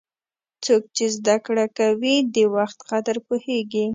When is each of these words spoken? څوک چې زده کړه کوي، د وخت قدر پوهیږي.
څوک 0.63 0.83
چې 0.95 1.05
زده 1.17 1.35
کړه 1.45 1.65
کوي، 1.79 2.15
د 2.35 2.37
وخت 2.55 2.77
قدر 2.89 3.15
پوهیږي. 3.27 3.85